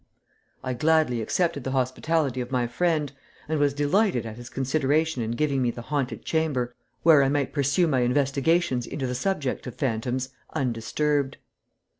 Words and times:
I 0.63 0.73
gladly 0.73 1.21
accepted 1.21 1.63
the 1.63 1.69
hospitality 1.73 2.41
of 2.41 2.49
my 2.51 2.65
friend, 2.65 3.11
and 3.47 3.59
was 3.59 3.71
delighted 3.71 4.25
at 4.25 4.35
his 4.35 4.49
consideration 4.49 5.21
in 5.21 5.33
giving 5.33 5.61
me 5.61 5.69
the 5.69 5.83
haunted 5.83 6.25
chamber, 6.25 6.73
where 7.03 7.21
I 7.21 7.29
might 7.29 7.53
pursue 7.53 7.85
my 7.85 7.99
investigations 7.99 8.87
into 8.87 9.05
the 9.05 9.13
subject 9.13 9.67
of 9.67 9.75
phantoms 9.75 10.29
undisturbed. 10.53 11.37